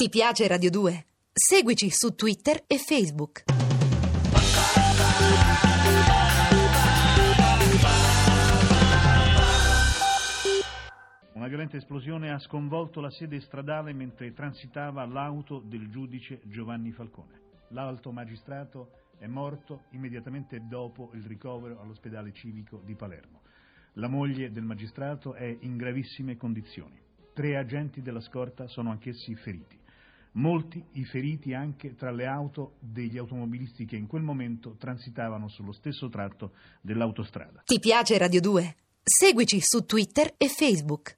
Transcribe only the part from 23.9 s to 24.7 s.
La moglie del